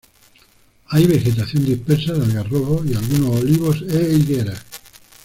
[0.87, 4.59] Hay vegetación dispersa de algarrobos y algunos olivos e higueras.